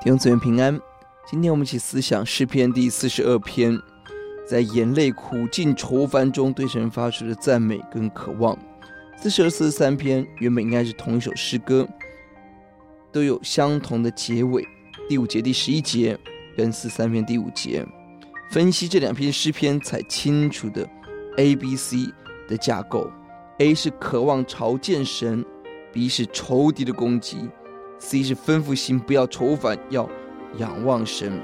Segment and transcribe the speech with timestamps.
[0.00, 0.80] 弟兄姊妹平安，
[1.26, 3.76] 今天我们一起思想诗篇第四十二篇，
[4.46, 8.56] 在眼泪、苦境、愁烦中对神发出的赞美跟渴望。
[9.16, 11.86] 四十二、四十三篇原本应该是同一首诗歌，
[13.10, 14.64] 都有相同的结尾。
[15.08, 16.16] 第五节第十一节
[16.56, 17.84] 跟四三篇第五节，
[18.52, 20.88] 分析这两篇诗篇才清楚的
[21.38, 21.96] A、B、C
[22.46, 23.10] 的架构。
[23.58, 25.44] A 是渴望朝见神
[25.92, 27.50] ，B 是仇敌的攻击。
[27.98, 30.08] C 是吩咐心不要愁烦，要
[30.56, 31.40] 仰望神。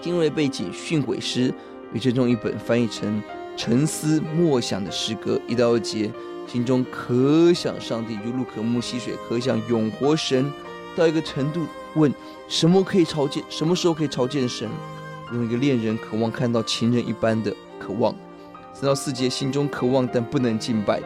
[0.00, 1.52] 经文背景训诲诗，
[1.92, 3.22] 与这种一本翻译成
[3.56, 5.40] 沉思默想的诗歌。
[5.46, 6.10] 一到二节，
[6.46, 10.50] 心中可想上帝，如鹿可慕溪水，可想永活神。
[10.96, 12.12] 到一个程度，问
[12.48, 13.42] 什么可以朝见？
[13.48, 14.68] 什么时候可以朝见神？
[15.32, 18.14] 用一个恋人渴望看到情人一般的渴望。
[18.72, 21.00] 三到四节，心中渴望但不能敬拜，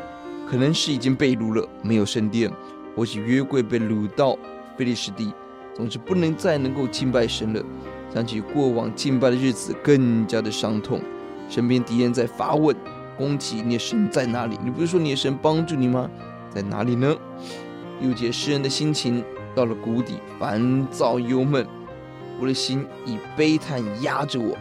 [0.48, 2.50] 可能是已经被掳了，没有圣殿。
[2.96, 4.36] 或许约柜被掳到
[4.76, 5.32] 非利士地，
[5.74, 7.62] 总是不能再能够敬拜神了。
[8.12, 11.00] 想起过往敬拜的日子，更加的伤痛。
[11.48, 12.74] 身边敌人在发问、
[13.16, 14.58] 攻击，你的神在哪里？
[14.64, 16.10] 你不是说你的神帮助你吗？
[16.50, 17.14] 在哪里呢？
[18.00, 21.66] 六节诗人的心情到了谷底，烦躁忧闷，
[22.40, 24.56] 我的心以悲叹压着我，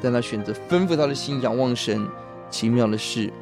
[0.00, 2.06] 但他选择吩咐他的心仰望神。
[2.48, 3.32] 奇妙的是。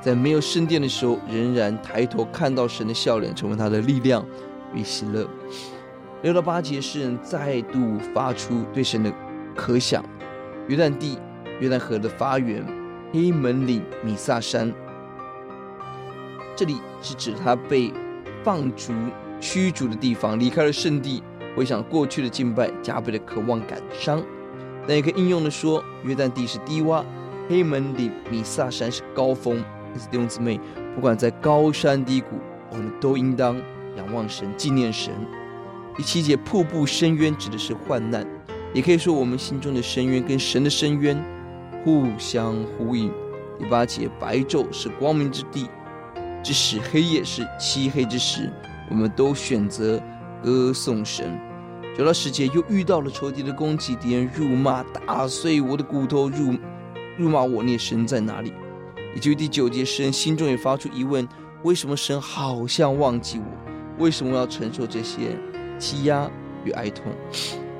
[0.00, 4.24] 在没有圣殿的时候，仍然抬头看到神的笑脸，成为他的力量
[4.74, 5.28] 与喜乐。
[6.22, 9.12] 六到八节，诗人再度发出对神的
[9.54, 10.04] 渴想。
[10.68, 11.18] 约旦地、
[11.60, 12.64] 约旦河的发源，
[13.12, 14.72] 黑门岭、米萨山，
[16.56, 17.92] 这里是指他被
[18.42, 18.92] 放逐、
[19.40, 21.22] 驱逐的地方，离开了圣地，
[21.54, 24.22] 回想过去的敬拜，加倍的渴望感伤。
[24.86, 27.04] 但也可以应用的说，约旦地是低洼，
[27.48, 29.62] 黑门岭、米萨山是高峰。
[29.94, 30.60] 弟兄姊妹，
[30.94, 32.36] 不管在高山低谷，
[32.70, 33.56] 我们都应当
[33.96, 35.12] 仰望神、纪念神。
[35.96, 38.26] 第七节，瀑布深渊指的是患难，
[38.72, 41.22] 也可以说我们心中的深渊跟神的深渊
[41.84, 43.10] 互相呼应。
[43.58, 45.68] 第八节，白昼是光明之地
[46.42, 48.50] 之时，黑夜是漆黑之时，
[48.88, 50.00] 我们都选择
[50.42, 51.38] 歌颂神。
[51.98, 56.54] 九到十节，又遇到了仇敌的攻击，敌人辱骂，打碎我的骨头，辱
[57.18, 58.54] 辱骂我，你神在哪里？
[59.14, 61.26] 以及第九节，诗人心中也发出疑问：
[61.62, 64.04] 为什么神好像忘记我？
[64.04, 65.36] 为什么要承受这些
[65.78, 66.30] 欺压
[66.64, 67.12] 与哀痛？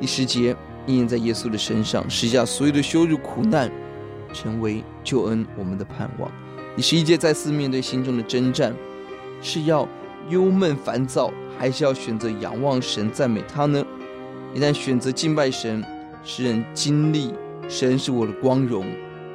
[0.00, 0.54] 第十节，
[0.86, 3.70] 应验在耶稣的身上，施下所有的羞辱苦难，
[4.32, 6.30] 成为救恩我们的盼望。
[6.76, 8.74] 第十一节，再次面对心中的征战，
[9.40, 9.88] 是要
[10.28, 13.84] 忧闷烦躁，还是要选择仰望神赞美他呢？
[14.54, 15.84] 一旦选择敬拜神，
[16.24, 17.32] 诗人经历
[17.68, 18.84] 神是我的光荣。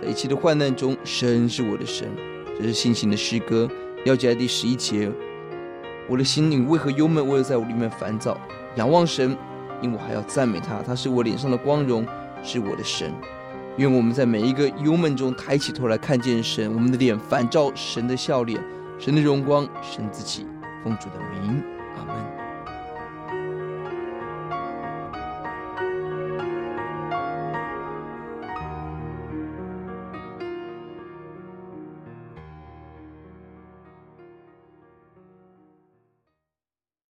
[0.05, 2.07] 在一切的患难中，神是我的神，
[2.55, 3.67] 这是信心的诗歌。
[4.05, 5.11] 要记在第十一节，
[6.07, 7.27] 我的心灵为何忧闷？
[7.27, 8.37] 为何在我里面烦躁？
[8.75, 9.35] 仰望神，
[9.81, 12.05] 因为我还要赞美他，他是我脸上的光荣，
[12.43, 13.11] 是我的神。
[13.77, 18.63] 愿我们在每一个忧闷中抬起头来看见神，我们的脸反照神的笑脸，
[18.99, 20.45] 神的荣光，神自己，
[20.83, 21.63] 奉主的名，
[21.97, 22.44] 阿门。